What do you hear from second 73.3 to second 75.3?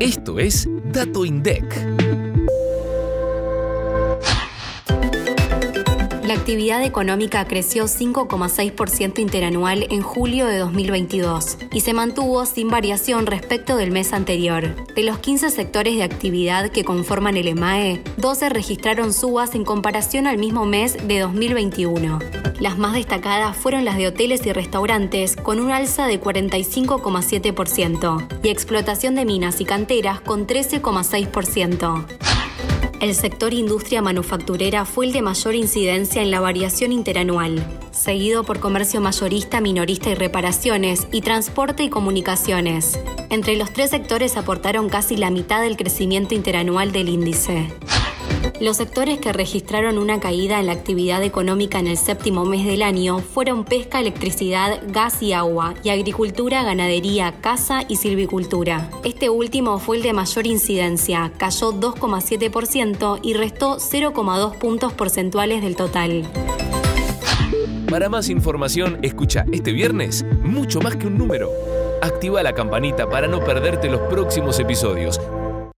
perderte los próximos episodios